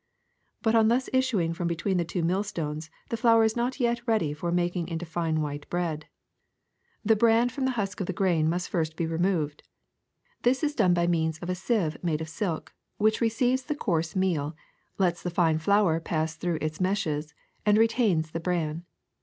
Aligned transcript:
^' 0.01 0.03
But 0.63 0.73
on 0.73 0.87
thus 0.87 1.11
issuing 1.13 1.53
from 1.53 1.67
between 1.67 1.97
the 1.97 2.21
millstones 2.23 2.89
the 3.09 3.17
flour 3.17 3.43
is 3.43 3.55
not 3.55 3.79
yet 3.79 4.01
ready 4.07 4.33
for 4.33 4.51
making 4.51 4.87
into 4.87 5.05
fine 5.05 5.41
white 5.41 5.61
THE 5.69 5.69
GRIST 5.69 5.85
MILL 5.85 7.15
259 7.19 7.19
bread; 7.19 7.19
the 7.19 7.21
bran 7.21 7.49
from 7.49 7.65
the 7.65 7.77
husk 7.79 7.99
of 7.99 8.07
the 8.07 8.11
grain 8.11 8.49
must 8.49 8.69
first 8.71 8.95
be 8.95 9.05
removed. 9.05 9.61
This 10.41 10.63
is 10.63 10.73
done 10.73 10.95
by 10.95 11.05
means 11.05 11.37
of 11.37 11.51
a 11.51 11.53
sieve 11.53 12.03
made 12.03 12.19
of 12.19 12.29
silk, 12.29 12.73
which 12.97 13.21
receives 13.21 13.61
the 13.61 13.75
coarse 13.75 14.15
meal, 14.15 14.55
lets 14.97 15.21
the 15.21 15.29
fine 15.29 15.59
flour 15.59 15.99
pass 15.99 16.33
through 16.35 16.57
its 16.61 16.81
meshes, 16.81 17.35
and 17.63 17.77
retains 17.77 18.31
the 18.31 18.39
bran. 18.39 18.83